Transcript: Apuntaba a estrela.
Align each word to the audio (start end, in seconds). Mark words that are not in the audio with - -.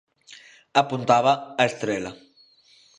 Apuntaba 0.81 1.33
a 1.61 1.63
estrela. 1.69 2.11